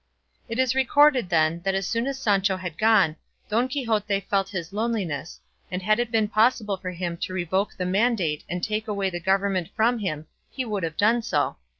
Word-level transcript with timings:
It 0.49 0.57
is 0.57 0.73
recorded, 0.73 1.29
then, 1.29 1.61
that 1.61 1.75
as 1.75 1.85
soon 1.85 2.07
as 2.07 2.17
Sancho 2.17 2.57
had 2.57 2.79
gone, 2.79 3.17
Don 3.49 3.67
Quixote 3.67 4.19
felt 4.21 4.49
his 4.49 4.73
loneliness, 4.73 5.39
and 5.69 5.83
had 5.83 5.99
it 5.99 6.09
been 6.09 6.27
possible 6.27 6.75
for 6.77 6.89
him 6.89 7.17
to 7.17 7.33
revoke 7.33 7.75
the 7.77 7.85
mandate 7.85 8.43
and 8.49 8.63
take 8.63 8.87
away 8.87 9.11
the 9.11 9.19
government 9.19 9.69
from 9.75 9.99
him 9.99 10.25
he 10.49 10.65
would 10.65 10.81
have 10.81 10.97
done 10.97 11.21
so. 11.21 11.57